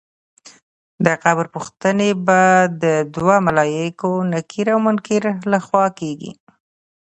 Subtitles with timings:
[1.05, 2.41] د قبر پوښتنې به
[2.83, 6.31] د دوو ملایکو نکیر او منکر له خوا کېږي.